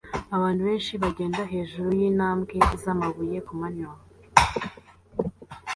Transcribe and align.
Abantu 0.35 0.61
benshi 0.67 0.93
bagenda 1.03 1.41
hejuru 1.53 1.87
yintambwe 1.99 2.55
zamabuye 2.81 3.37
kumanywa 3.47 3.95